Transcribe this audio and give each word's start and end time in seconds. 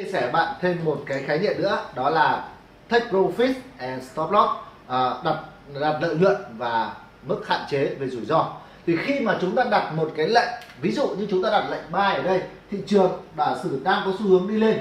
chia 0.00 0.12
sẻ 0.12 0.30
bạn 0.32 0.54
thêm 0.60 0.84
một 0.84 1.02
cái 1.06 1.22
khái 1.22 1.38
niệm 1.38 1.52
nữa 1.58 1.78
đó 1.94 2.10
là 2.10 2.44
take 2.88 3.06
profit 3.10 3.52
and 3.78 4.02
stop 4.04 4.30
loss. 4.30 4.50
À, 4.88 5.14
đặt 5.24 5.36
đặt 5.80 5.98
lợi 6.00 6.14
nhuận 6.14 6.36
và 6.58 6.92
mức 7.22 7.48
hạn 7.48 7.60
chế 7.70 7.94
về 7.98 8.08
rủi 8.08 8.24
ro. 8.24 8.52
Thì 8.86 8.96
khi 8.96 9.20
mà 9.20 9.38
chúng 9.40 9.54
ta 9.54 9.64
đặt 9.70 9.92
một 9.94 10.10
cái 10.16 10.28
lệnh 10.28 10.48
ví 10.80 10.92
dụ 10.92 11.08
như 11.08 11.26
chúng 11.30 11.42
ta 11.42 11.50
đặt 11.50 11.70
lệnh 11.70 11.92
buy 11.92 12.14
ở 12.14 12.22
đây 12.22 12.42
thị 12.70 12.78
trường 12.86 13.10
giả 13.36 13.54
sử 13.62 13.80
đang 13.84 14.02
có 14.04 14.12
xu 14.18 14.26
hướng 14.26 14.48
đi 14.48 14.56
lên 14.56 14.78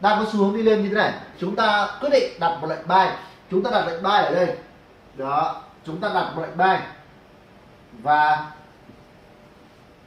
đang 0.00 0.18
có 0.18 0.30
xu 0.32 0.38
hướng 0.38 0.56
đi 0.56 0.62
lên 0.62 0.82
như 0.82 0.88
thế 0.88 0.94
này. 0.94 1.12
Chúng 1.40 1.56
ta 1.56 1.88
quyết 2.00 2.10
định 2.12 2.32
đặt 2.40 2.58
một 2.60 2.66
lệnh 2.70 2.88
buy 2.88 3.06
chúng 3.50 3.62
ta 3.62 3.70
đặt 3.70 3.86
lệnh 3.86 4.02
buy 4.02 4.10
ở 4.10 4.34
đây. 4.34 4.56
Đó 5.14 5.62
chúng 5.86 6.00
ta 6.00 6.10
đặt 6.14 6.32
một 6.36 6.42
lệnh 6.42 6.56
buy. 6.56 6.76
Và 8.02 8.50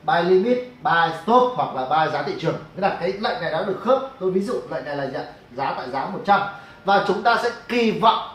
buy 0.05 0.23
limit 0.29 0.57
buy 0.83 1.13
stop 1.23 1.53
hoặc 1.55 1.75
là 1.75 1.85
buy 1.89 2.11
giá 2.13 2.23
thị 2.23 2.33
trường. 2.39 2.55
Nghĩa 2.75 2.81
là 2.81 2.97
cái 2.99 3.13
lệnh 3.13 3.41
này 3.41 3.51
đã 3.51 3.63
được 3.63 3.79
khớp. 3.81 4.01
Tôi 4.19 4.31
ví 4.31 4.41
dụ 4.41 4.53
lệnh 4.71 4.85
này 4.85 4.95
là 4.95 5.05
nhận 5.05 5.25
giá 5.51 5.73
tại 5.77 5.89
giá 5.89 6.09
100 6.09 6.41
và 6.85 7.05
chúng 7.07 7.23
ta 7.23 7.37
sẽ 7.43 7.49
kỳ 7.67 7.91
vọng 7.91 8.29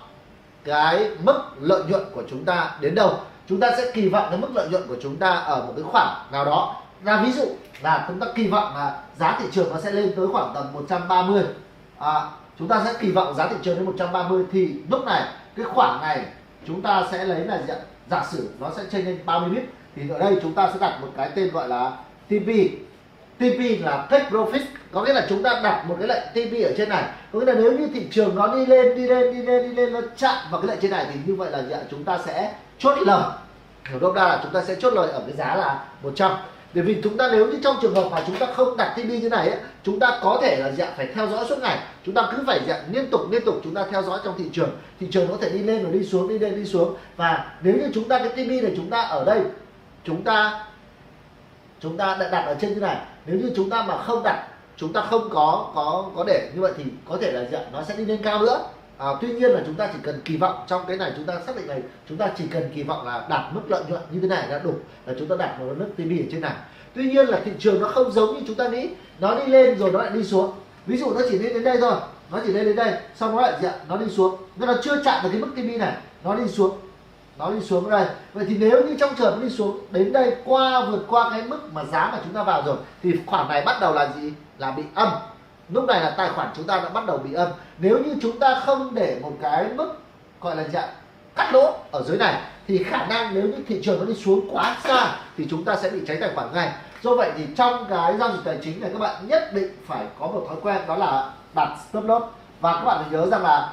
cái 0.65 1.10
mức 1.24 1.41
lợi 1.60 1.83
nhuận 1.88 2.05
của 2.15 2.23
chúng 2.30 2.45
ta 2.45 2.70
đến 2.80 2.95
đâu? 2.95 3.20
Chúng 3.48 3.60
ta 3.60 3.70
sẽ 3.77 3.91
kỳ 3.95 4.09
vọng 4.09 4.27
cái 4.30 4.38
mức 4.38 4.48
lợi 4.55 4.69
nhuận 4.69 4.88
của 4.88 4.96
chúng 5.02 5.16
ta 5.16 5.30
ở 5.30 5.65
một 5.66 5.73
cái 5.77 5.84
khoảng 5.93 6.27
nào 6.33 6.45
đó. 6.45 6.77
Là 7.05 7.23
ví 7.23 7.33
dụ 7.33 7.45
là 7.82 8.05
chúng 8.09 8.21
ta 8.21 8.27
kỳ 8.34 8.46
vọng 8.46 8.74
là 8.74 9.02
giá 9.18 9.37
thị 9.41 9.46
trường 9.52 9.71
nó 9.74 9.80
sẽ 9.80 9.91
lên 9.91 10.12
tới 10.16 10.27
khoảng 10.32 10.55
tầm 10.55 10.65
130 10.73 11.45
à, 11.98 12.29
chúng 12.59 12.68
ta 12.68 12.82
sẽ 12.84 12.95
kỳ 13.01 13.10
vọng 13.10 13.34
giá 13.34 13.48
thị 13.48 13.57
trường 13.62 13.77
đến 13.77 13.87
130 13.87 14.45
thì 14.52 14.74
lúc 14.91 15.05
này 15.05 15.23
cái 15.57 15.66
khoảng 15.66 16.01
này 16.01 16.24
chúng 16.66 16.82
ta 16.82 17.05
sẽ 17.12 17.24
lấy 17.24 17.45
là 17.45 17.62
giả, 17.68 17.74
giả 18.10 18.24
sử 18.30 18.51
nó 18.60 18.71
sẽ 18.77 18.82
chênh 18.91 19.05
lên 19.05 19.18
30 19.27 19.51
pip 19.55 19.71
thì 20.02 20.09
ở 20.09 20.18
đây 20.18 20.36
chúng 20.42 20.52
ta 20.52 20.70
sẽ 20.72 20.78
đặt 20.80 20.98
một 21.00 21.09
cái 21.16 21.30
tên 21.34 21.50
gọi 21.50 21.68
là 21.68 21.90
TP 22.28 22.48
TP 23.40 23.84
là 23.84 24.06
take 24.10 24.28
profit. 24.30 24.60
Có 24.92 25.04
nghĩa 25.04 25.12
là 25.12 25.26
chúng 25.29 25.42
ta 25.42 25.60
đặt 25.62 25.84
một 25.88 25.96
cái 25.98 26.09
lệnh 26.09 26.23
TP 26.32 26.65
ở 26.65 26.73
trên 26.76 26.88
này. 26.88 27.04
Có 27.32 27.38
nghĩa 27.38 27.46
là 27.46 27.54
nếu 27.54 27.73
như 27.73 27.88
thị 27.95 28.07
trường 28.10 28.34
nó 28.34 28.54
đi 28.54 28.66
lên 28.66 28.96
đi 28.96 29.07
lên 29.07 29.34
đi 29.34 29.42
lên 29.42 29.62
đi 29.62 29.76
lên 29.76 29.92
nó 29.92 30.01
chạm 30.16 30.37
vào 30.51 30.60
cái 30.60 30.68
lệnh 30.68 30.80
trên 30.80 30.90
này 30.90 31.07
thì 31.12 31.20
như 31.26 31.34
vậy 31.34 31.51
là 31.51 31.62
gì 31.62 31.73
ạ? 31.73 31.80
chúng 31.90 32.04
ta 32.04 32.18
sẽ 32.26 32.54
chốt 32.79 32.98
lời. 33.07 33.23
Hiểu 33.90 33.98
đâu 34.01 34.12
ra 34.12 34.23
là 34.23 34.40
chúng 34.42 34.52
ta 34.52 34.62
sẽ 34.65 34.74
chốt 34.74 34.95
lời 34.95 35.10
ở 35.10 35.23
cái 35.26 35.37
giá 35.37 35.54
là 35.54 35.84
100 36.02 36.32
bởi 36.74 36.85
vì 36.85 36.96
chúng 37.02 37.16
ta 37.16 37.29
nếu 37.32 37.46
như 37.46 37.59
trong 37.62 37.76
trường 37.82 37.95
hợp 37.95 38.09
mà 38.10 38.24
chúng 38.26 38.37
ta 38.37 38.46
không 38.46 38.76
đặt 38.76 38.95
TP 38.96 39.04
như 39.04 39.29
này 39.29 39.48
ấy, 39.48 39.59
chúng 39.82 40.01
ta 40.01 40.20
có 40.23 40.38
thể 40.42 40.57
là 40.57 40.70
dạng 40.70 40.92
phải 40.96 41.09
theo 41.14 41.26
dõi 41.29 41.45
suốt 41.48 41.59
ngày. 41.62 41.79
Chúng 42.07 42.14
ta 42.14 42.29
cứ 42.32 42.42
phải 42.46 42.60
dạng 42.68 42.80
liên 42.92 43.10
tục 43.10 43.20
liên 43.30 43.45
tục 43.45 43.60
chúng 43.64 43.74
ta 43.74 43.85
theo 43.90 44.02
dõi 44.02 44.20
trong 44.24 44.35
thị 44.38 44.45
trường. 44.52 44.70
Thị 45.01 45.07
trường 45.10 45.29
có 45.29 45.37
thể 45.40 45.51
đi 45.51 45.59
lên 45.59 45.82
rồi 45.82 45.92
đi 45.92 46.04
xuống 46.04 46.29
đi 46.29 46.38
lên 46.38 46.57
đi 46.57 46.64
xuống. 46.64 46.96
Và 47.16 47.45
nếu 47.62 47.74
như 47.74 47.90
chúng 47.95 48.09
ta 48.09 48.18
cái 48.18 48.29
TP 48.29 48.62
này 48.62 48.73
chúng 48.76 48.90
ta 48.90 49.01
ở 49.01 49.24
đây 49.24 49.40
chúng 50.04 50.23
ta 50.23 50.66
chúng 51.80 51.96
ta 51.96 52.16
đã 52.20 52.29
đặt 52.29 52.43
ở 52.43 52.56
trên 52.60 52.74
như 52.74 52.80
này. 52.80 52.96
Nếu 53.26 53.37
như 53.37 53.52
chúng 53.56 53.70
ta 53.70 53.82
mà 53.82 54.02
không 54.02 54.23
đặt 54.24 54.46
chúng 54.76 54.92
ta 54.92 55.01
không 55.01 55.29
có 55.30 55.70
có 55.74 56.10
có 56.16 56.24
để 56.26 56.51
như 56.54 56.60
vậy 56.60 56.73
thì 56.76 56.84
có 57.09 57.18
thể 57.20 57.32
là 57.32 57.65
nó 57.73 57.82
sẽ 57.82 57.96
đi 57.96 58.04
lên 58.04 58.23
cao 58.23 58.38
nữa. 58.38 58.65
À, 58.98 59.07
tuy 59.20 59.29
nhiên 59.29 59.51
là 59.51 59.62
chúng 59.66 59.74
ta 59.74 59.90
chỉ 59.92 59.98
cần 60.02 60.20
kỳ 60.24 60.37
vọng 60.37 60.65
trong 60.66 60.82
cái 60.88 60.96
này 60.96 61.12
chúng 61.16 61.24
ta 61.26 61.34
xác 61.46 61.57
định 61.57 61.66
này 61.66 61.82
chúng 62.09 62.18
ta 62.18 62.30
chỉ 62.38 62.45
cần 62.46 62.70
kỳ 62.74 62.82
vọng 62.82 63.07
là 63.07 63.26
đạt 63.30 63.54
mức 63.54 63.60
lợi 63.68 63.82
nhuận 63.88 64.00
như 64.10 64.20
thế 64.20 64.28
này 64.28 64.48
là 64.48 64.59
đủ 64.59 64.75
là 65.06 65.15
chúng 65.19 65.28
ta 65.28 65.37
đặt 65.38 65.60
một 65.60 65.75
nước 65.78 65.88
TP 65.94 65.98
ở 65.98 66.28
trên 66.32 66.41
này. 66.41 66.54
Tuy 66.94 67.03
nhiên 67.03 67.26
là 67.26 67.41
thị 67.44 67.50
trường 67.59 67.81
nó 67.81 67.88
không 67.88 68.12
giống 68.12 68.34
như 68.34 68.41
chúng 68.47 68.56
ta 68.56 68.69
nghĩ. 68.69 68.88
Nó 69.20 69.34
đi 69.34 69.53
lên 69.53 69.78
rồi 69.78 69.92
nó 69.92 70.03
lại 70.03 70.10
đi 70.14 70.25
xuống. 70.25 70.53
Ví 70.87 70.97
dụ 70.97 71.14
nó 71.14 71.20
chỉ 71.31 71.38
lên 71.38 71.54
đến 71.54 71.64
đây 71.64 71.76
thôi. 71.81 71.94
Nó 72.31 72.41
chỉ 72.47 72.53
lên 72.53 72.64
đến 72.64 72.76
đây 72.76 72.94
xong 73.16 73.37
nó 73.37 73.42
lại 73.42 73.53
gì 73.62 73.69
nó 73.88 73.97
đi 73.97 74.06
xuống. 74.09 74.37
Nhưng 74.56 74.69
nó 74.69 74.75
chưa 74.82 75.03
chạm 75.04 75.22
được 75.22 75.28
cái 75.32 75.41
mức 75.41 75.48
TP 75.53 75.81
này. 75.81 75.94
Nó 76.25 76.34
đi 76.34 76.48
xuống 76.48 76.78
nó 77.41 77.50
đi 77.50 77.60
xuống 77.60 77.91
đây. 77.91 78.06
Vậy 78.34 78.44
thì 78.49 78.56
nếu 78.59 78.83
như 78.87 78.97
trong 79.00 79.15
trường 79.15 79.37
nó 79.37 79.43
đi 79.43 79.50
xuống, 79.50 79.78
đến 79.91 80.12
đây 80.12 80.37
qua, 80.44 80.84
vượt 80.84 81.05
qua 81.09 81.31
cái 81.31 81.43
mức 81.43 81.59
mà 81.72 81.84
giá 81.84 82.09
mà 82.12 82.19
chúng 82.25 82.34
ta 82.34 82.43
vào 82.43 82.62
rồi, 82.66 82.77
thì 83.03 83.15
khoản 83.27 83.49
này 83.49 83.62
bắt 83.62 83.77
đầu 83.81 83.94
là 83.94 84.09
gì? 84.16 84.32
Là 84.59 84.71
bị 84.71 84.82
âm. 84.94 85.09
Lúc 85.69 85.84
này 85.84 86.00
là 86.00 86.10
tài 86.10 86.28
khoản 86.28 86.49
chúng 86.56 86.66
ta 86.66 86.77
đã 86.77 86.88
bắt 86.88 87.06
đầu 87.06 87.19
bị 87.19 87.34
âm. 87.34 87.49
Nếu 87.78 87.99
như 87.99 88.15
chúng 88.22 88.38
ta 88.38 88.60
không 88.66 88.94
để 88.94 89.19
một 89.22 89.32
cái 89.42 89.64
mức, 89.75 89.88
gọi 90.41 90.56
là 90.56 90.64
dạng 90.69 90.88
cắt 91.37 91.50
lỗ 91.53 91.75
ở 91.91 92.03
dưới 92.03 92.19
này, 92.19 92.41
thì 92.69 92.84
khả 92.84 93.06
năng 93.06 93.34
nếu 93.34 93.43
như 93.43 93.56
thị 93.69 93.81
trường 93.82 93.98
nó 94.00 94.04
đi 94.04 94.14
xuống 94.14 94.48
quá 94.53 94.76
xa, 94.84 95.16
thì 95.37 95.47
chúng 95.50 95.64
ta 95.64 95.76
sẽ 95.76 95.91
bị 95.91 96.00
cháy 96.06 96.16
tài 96.20 96.31
khoản 96.34 96.48
ngay. 96.54 96.72
Do 97.03 97.14
vậy 97.14 97.31
thì 97.37 97.47
trong 97.56 97.87
cái 97.91 98.16
giao 98.19 98.32
dịch 98.32 98.43
tài 98.44 98.59
chính 98.62 98.81
này, 98.81 98.91
các 98.93 98.98
bạn 98.98 99.28
nhất 99.28 99.54
định 99.54 99.76
phải 99.87 100.04
có 100.19 100.26
một 100.26 100.47
thói 100.48 100.56
quen, 100.62 100.78
đó 100.88 100.97
là 100.97 101.31
đặt 101.54 101.69
stop 101.88 102.04
loss. 102.04 102.25
Và 102.60 102.72
các 102.72 102.84
bạn 102.84 102.98
phải 103.03 103.10
nhớ 103.10 103.26
rằng 103.26 103.43
là 103.43 103.72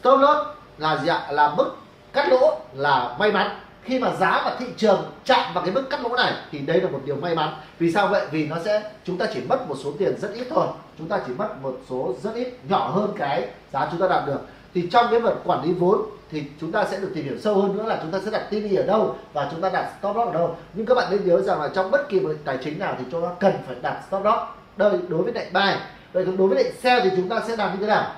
stop 0.00 0.20
loss 0.20 0.40
là 0.78 0.96
gì 0.96 1.08
ạ? 1.08 1.26
Là 1.30 1.54
mức 1.56 1.76
cắt 2.18 2.28
lỗ 2.30 2.58
là 2.74 3.16
may 3.18 3.32
mắn. 3.32 3.50
Khi 3.82 3.98
mà 3.98 4.14
giá 4.14 4.42
và 4.44 4.56
thị 4.58 4.66
trường 4.76 5.04
chạm 5.24 5.54
vào 5.54 5.64
cái 5.64 5.74
mức 5.74 5.90
cắt 5.90 6.00
lỗ 6.02 6.16
này 6.16 6.32
thì 6.52 6.58
đây 6.58 6.80
là 6.80 6.90
một 6.90 7.00
điều 7.04 7.16
may 7.16 7.34
mắn. 7.34 7.54
Vì 7.78 7.92
sao 7.92 8.08
vậy? 8.08 8.26
Vì 8.30 8.46
nó 8.46 8.56
sẽ, 8.64 8.82
chúng 9.04 9.18
ta 9.18 9.26
chỉ 9.34 9.40
mất 9.48 9.68
một 9.68 9.74
số 9.84 9.92
tiền 9.98 10.18
rất 10.18 10.34
ít 10.34 10.46
thôi. 10.50 10.66
Chúng 10.98 11.08
ta 11.08 11.20
chỉ 11.26 11.32
mất 11.32 11.48
một 11.62 11.78
số 11.90 12.14
rất 12.22 12.34
ít, 12.34 12.58
nhỏ 12.68 12.88
hơn 12.88 13.12
cái 13.18 13.48
giá 13.72 13.88
chúng 13.90 14.00
ta 14.00 14.08
đạt 14.08 14.26
được. 14.26 14.40
Thì 14.74 14.88
trong 14.92 15.06
cái 15.10 15.20
vật 15.20 15.34
quản 15.44 15.64
lý 15.64 15.72
vốn 15.72 16.02
thì 16.30 16.44
chúng 16.60 16.72
ta 16.72 16.84
sẽ 16.84 16.98
được 17.00 17.10
tìm 17.14 17.24
hiểu 17.24 17.38
sâu 17.40 17.54
hơn 17.54 17.76
nữa 17.76 17.84
là 17.86 17.98
chúng 18.02 18.10
ta 18.10 18.18
sẽ 18.24 18.30
đặt 18.30 18.42
TV 18.50 18.76
ở 18.76 18.82
đâu 18.82 19.16
và 19.32 19.48
chúng 19.50 19.60
ta 19.60 19.68
đặt 19.68 19.92
stop 19.98 20.16
loss 20.16 20.28
ở 20.28 20.32
đâu. 20.32 20.56
Nhưng 20.74 20.86
các 20.86 20.94
bạn 20.94 21.08
nên 21.10 21.28
nhớ 21.28 21.40
rằng 21.40 21.60
là 21.60 21.68
trong 21.74 21.90
bất 21.90 22.08
kỳ 22.08 22.20
một 22.20 22.30
tài 22.44 22.58
chính 22.64 22.78
nào 22.78 22.94
thì 22.98 23.04
chúng 23.12 23.22
ta 23.22 23.28
cần 23.40 23.52
phải 23.66 23.76
đặt 23.82 24.02
stop 24.08 24.24
loss. 24.24 24.38
Đây, 24.76 24.90
đối 25.08 25.22
với 25.22 25.32
lệnh 25.32 25.52
buy. 25.52 25.70
Vậy 26.12 26.24
đối 26.38 26.48
với 26.48 26.64
lệnh 26.64 26.74
sell 26.82 27.00
thì 27.04 27.10
chúng 27.16 27.28
ta 27.28 27.40
sẽ 27.48 27.56
làm 27.56 27.70
như 27.70 27.80
thế 27.80 27.86
nào? 27.86 28.12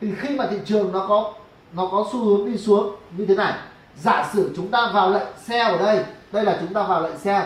Thì 0.00 0.08
khi 0.20 0.36
mà 0.36 0.46
thị 0.50 0.56
trường 0.64 0.92
nó 0.92 1.06
có 1.08 1.32
nó 1.72 1.86
có 1.86 2.06
xu 2.12 2.24
hướng 2.24 2.52
đi 2.52 2.58
xuống. 2.58 2.96
Như 3.16 3.26
thế 3.26 3.34
này. 3.34 3.52
Giả 3.96 4.30
sử 4.32 4.52
chúng 4.56 4.68
ta 4.68 4.90
vào 4.94 5.10
lệnh 5.10 5.28
sell 5.44 5.70
ở 5.70 5.78
đây. 5.78 6.04
Đây 6.32 6.44
là 6.44 6.56
chúng 6.60 6.74
ta 6.74 6.82
vào 6.82 7.02
lệnh 7.02 7.18
sell 7.18 7.44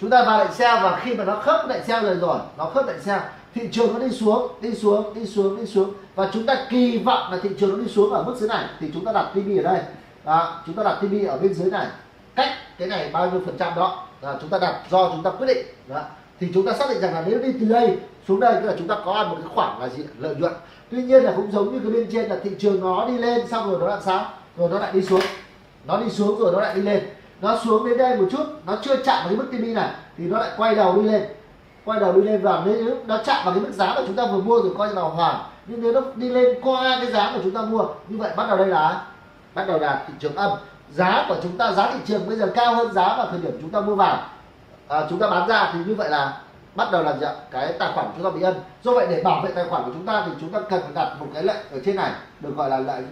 chúng 0.00 0.10
ta 0.10 0.24
vào 0.24 0.38
lệnh 0.38 0.52
sell 0.52 0.82
và 0.82 1.00
khi 1.02 1.14
mà 1.14 1.24
nó 1.24 1.36
khớp 1.36 1.68
lệnh 1.68 1.84
sell 1.84 2.06
rồi 2.06 2.14
rồi 2.14 2.38
nó 2.58 2.64
khớp 2.64 2.86
lệnh 2.86 3.00
sell 3.00 3.20
thị 3.54 3.68
trường 3.72 3.92
nó 3.92 3.98
đi 3.98 4.10
xuống 4.10 4.52
đi 4.60 4.74
xuống 4.74 5.14
đi 5.14 5.26
xuống 5.26 5.56
đi 5.56 5.66
xuống. 5.66 5.94
Và 6.14 6.30
chúng 6.32 6.46
ta 6.46 6.66
kỳ 6.70 6.98
vọng 6.98 7.32
là 7.32 7.38
thị 7.42 7.50
trường 7.60 7.70
nó 7.70 7.84
đi 7.84 7.90
xuống 7.90 8.12
ở 8.12 8.22
mức 8.22 8.34
dưới 8.38 8.48
này 8.48 8.64
thì 8.80 8.90
chúng 8.94 9.04
ta 9.04 9.12
đặt 9.12 9.24
TP 9.32 9.58
ở 9.58 9.62
đây. 9.62 9.80
Đó, 10.24 10.62
chúng 10.66 10.74
ta 10.74 10.82
đặt 10.82 10.94
TP 10.94 11.28
ở 11.28 11.38
bên 11.38 11.54
dưới 11.54 11.70
này. 11.70 11.86
Cách 12.34 12.52
cái 12.78 12.88
này 12.88 13.10
bao 13.12 13.30
nhiêu 13.30 13.40
phần 13.46 13.56
trăm 13.58 13.74
đó 13.76 14.06
là 14.20 14.38
chúng 14.40 14.50
ta 14.50 14.58
đặt 14.58 14.82
do 14.90 15.10
chúng 15.10 15.22
ta 15.22 15.30
quyết 15.30 15.46
định. 15.46 15.66
Đó 15.86 16.00
thì 16.40 16.48
chúng 16.54 16.66
ta 16.66 16.72
xác 16.72 16.88
định 16.88 17.00
rằng 17.00 17.14
là 17.14 17.24
nếu 17.26 17.38
đi 17.38 17.52
từ 17.60 17.66
đây 17.66 17.98
xuống 18.28 18.40
đây 18.40 18.54
tức 18.54 18.66
là 18.68 18.74
chúng 18.78 18.88
ta 18.88 18.96
có 19.04 19.12
ăn 19.12 19.30
một 19.30 19.36
cái 19.38 19.48
khoảng 19.54 19.80
là 19.80 19.88
gì? 19.88 20.04
Lợi 20.18 20.34
nhuận. 20.34 20.52
Tuy 20.90 21.02
nhiên 21.02 21.22
là 21.22 21.32
cũng 21.36 21.52
giống 21.52 21.72
như 21.72 21.78
cái 21.78 21.92
bên 21.92 22.06
trên 22.12 22.30
là 22.30 22.36
thị 22.44 22.50
trường 22.58 22.80
nó 22.80 23.08
đi 23.08 23.18
lên, 23.18 23.48
xong 23.48 23.70
rồi 23.70 23.80
nó 23.80 23.86
làm 23.86 24.02
sao 24.02 24.24
rồi 24.56 24.68
nó 24.68 24.78
lại 24.78 24.92
đi 24.92 25.02
xuống. 25.02 25.20
Nó 25.84 26.00
đi 26.00 26.10
xuống 26.10 26.38
rồi 26.38 26.52
nó 26.52 26.60
lại 26.60 26.74
đi 26.74 26.82
lên. 26.82 27.00
Nó 27.40 27.58
xuống 27.64 27.88
đến 27.88 27.98
đây 27.98 28.16
một 28.16 28.28
chút, 28.30 28.44
nó 28.66 28.76
chưa 28.82 28.96
chạm 28.96 29.16
vào 29.18 29.28
cái 29.28 29.36
mức 29.36 29.46
TP 29.52 29.76
này, 29.76 29.90
thì 30.18 30.24
nó 30.24 30.38
lại 30.38 30.50
quay 30.56 30.74
đầu 30.74 30.96
đi 30.96 31.02
lên. 31.02 31.22
Quay 31.84 32.00
đầu 32.00 32.12
đi 32.12 32.22
lên 32.22 32.42
và 32.42 32.62
nếu 32.64 32.96
nó 33.06 33.18
chạm 33.24 33.44
vào 33.44 33.54
cái 33.54 33.62
mức 33.62 33.72
giá 33.72 33.86
mà 33.86 34.00
chúng 34.06 34.16
ta 34.16 34.26
vừa 34.26 34.40
mua 34.40 34.62
rồi 34.62 34.74
coi 34.78 34.88
như 34.88 34.94
là 34.94 35.02
hoàn. 35.02 35.36
Nhưng 35.66 35.82
nếu 35.82 35.92
nó 35.92 36.00
đi 36.14 36.28
lên 36.28 36.58
qua 36.62 36.98
cái 37.02 37.12
giá 37.12 37.30
mà 37.30 37.38
chúng 37.42 37.54
ta 37.54 37.62
mua, 37.62 37.84
như 38.08 38.18
vậy 38.18 38.30
bắt 38.36 38.46
đầu 38.48 38.58
đây 38.58 38.66
là 38.66 39.06
bắt 39.54 39.68
đầu 39.68 39.78
là 39.78 40.04
thị 40.08 40.14
trường 40.18 40.34
âm. 40.34 40.50
Giá 40.94 41.24
của 41.28 41.36
chúng 41.42 41.58
ta, 41.58 41.72
giá 41.72 41.90
thị 41.90 41.98
trường 42.06 42.28
bây 42.28 42.36
giờ 42.36 42.52
cao 42.54 42.74
hơn 42.74 42.92
giá 42.92 43.16
vào 43.16 43.26
thời 43.30 43.40
điểm 43.40 43.58
chúng 43.60 43.70
ta 43.70 43.80
mua 43.80 43.94
vào 43.94 44.22
à, 44.88 45.06
chúng 45.10 45.18
ta 45.18 45.30
bán 45.30 45.48
ra 45.48 45.70
thì 45.72 45.78
như 45.86 45.94
vậy 45.94 46.10
là 46.10 46.40
bắt 46.74 46.88
đầu 46.92 47.02
là 47.02 47.16
gì 47.16 47.26
cái 47.50 47.72
tài 47.78 47.92
khoản 47.94 48.06
của 48.06 48.12
chúng 48.16 48.24
ta 48.24 48.30
bị 48.30 48.42
ân. 48.42 48.54
Do 48.82 48.92
vậy 48.92 49.06
để 49.10 49.22
bảo 49.22 49.40
vệ 49.40 49.50
tài 49.50 49.64
khoản 49.64 49.84
của 49.84 49.90
chúng 49.94 50.06
ta 50.06 50.24
thì 50.26 50.32
chúng 50.40 50.52
ta 50.52 50.60
cần 50.60 50.80
phải 50.82 50.92
đặt 50.94 51.16
một 51.20 51.26
cái 51.34 51.42
lệnh 51.42 51.56
ở 51.72 51.78
trên 51.84 51.96
này 51.96 52.10
được 52.40 52.56
gọi 52.56 52.70
là 52.70 52.78
lệnh 52.78 53.04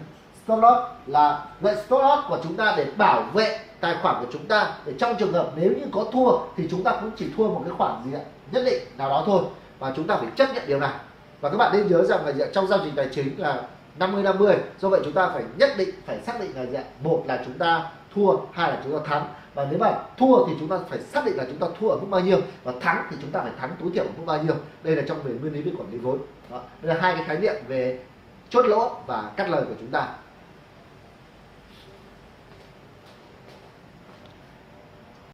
stop 0.45 0.59
loss 0.59 0.81
là 1.07 1.45
lệnh 1.61 1.77
stop 1.87 2.03
loss 2.03 2.23
của 2.29 2.39
chúng 2.43 2.55
ta 2.55 2.75
để 2.77 2.87
bảo 2.97 3.23
vệ 3.23 3.59
tài 3.81 3.97
khoản 4.03 4.17
của 4.21 4.33
chúng 4.33 4.47
ta. 4.47 4.71
Để 4.85 4.93
trong 4.99 5.17
trường 5.17 5.33
hợp 5.33 5.51
nếu 5.57 5.71
như 5.71 5.87
có 5.93 6.05
thua 6.13 6.39
thì 6.57 6.69
chúng 6.71 6.83
ta 6.83 6.97
cũng 7.01 7.11
chỉ 7.17 7.27
thua 7.37 7.49
một 7.49 7.63
cái 7.65 7.75
khoản 7.79 8.03
gì 8.05 8.17
ạ? 8.17 8.25
Nhất 8.51 8.63
định 8.67 8.83
nào 8.99 9.09
đó 9.09 9.23
thôi. 9.27 9.43
Và 9.79 9.93
chúng 9.97 10.07
ta 10.07 10.17
phải 10.17 10.29
chấp 10.37 10.55
nhận 10.55 10.63
điều 10.67 10.81
này. 10.81 10.93
Và 11.41 11.51
các 11.51 11.57
bạn 11.57 11.73
nên 11.73 11.89
nhớ 11.89 12.05
rằng 12.05 12.27
là 12.27 12.47
trong 12.53 12.67
giao 12.67 12.79
dịch 12.85 12.93
tài 12.97 13.09
chính 13.13 13.41
là 13.41 13.61
50 13.99 14.23
50 14.23 14.57
do 14.79 14.89
vậy 14.89 15.01
chúng 15.05 15.13
ta 15.13 15.29
phải 15.29 15.43
nhất 15.57 15.71
định 15.77 15.91
phải 16.07 16.19
xác 16.27 16.41
định 16.41 16.51
là 16.55 16.63
gì 16.63 16.79
một 17.03 17.23
là 17.27 17.43
chúng 17.45 17.59
ta 17.59 17.91
thua, 18.17 18.37
hai 18.53 18.71
là 18.71 18.81
chúng 18.85 18.93
ta 18.93 19.05
thắng. 19.05 19.27
Và 19.55 19.67
nếu 19.71 19.79
mà 19.79 19.99
thua 20.19 20.47
thì 20.47 20.53
chúng 20.61 20.69
ta 20.69 20.79
phải 20.91 21.01
xác 21.01 21.25
định 21.25 21.37
là 21.37 21.45
chúng 21.45 21.59
ta 21.59 21.67
thua 21.81 21.89
ở 21.89 21.97
mức 21.97 22.07
bao 22.11 22.21
nhiêu, 22.21 22.39
và 22.65 22.73
thắng 22.81 23.07
thì 23.11 23.17
chúng 23.21 23.31
ta 23.31 23.41
phải 23.43 23.53
thắng 23.61 23.71
tối 23.81 23.91
thiểu 23.95 24.05
ở 24.05 24.11
mức 24.17 24.23
bao 24.27 24.43
nhiêu. 24.43 24.55
Đây 24.83 24.97
là 24.97 25.03
trong 25.09 25.23
về 25.23 25.33
nguyên 25.41 25.53
lý 25.53 25.63
về 25.63 25.73
quản 25.79 25.93
lý 25.93 25.99
vốn. 25.99 26.19
Đó. 26.51 26.63
đây 26.83 26.95
là 26.95 27.03
hai 27.03 27.15
cái 27.15 27.25
khái 27.25 27.39
niệm 27.39 27.55
về 27.69 27.99
chốt 28.51 28.63
lỗ 28.63 28.97
và 29.07 29.31
cắt 29.37 29.51
lời 29.51 29.65
của 29.69 29.75
chúng 29.81 29.91
ta. 29.91 30.09